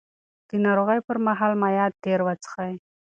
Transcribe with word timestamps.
د 0.49 0.51
ناروغۍ 0.65 0.99
پر 1.07 1.17
مهال 1.27 1.53
مایعات 1.61 1.93
ډېر 2.05 2.19
وڅښئ. 2.23 2.73